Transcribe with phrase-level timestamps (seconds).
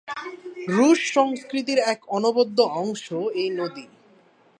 [0.67, 3.05] রুশ সংস্কৃতির এক অনবদ্য অংশ
[3.33, 3.85] এই নদী।